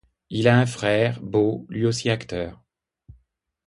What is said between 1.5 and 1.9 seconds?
lui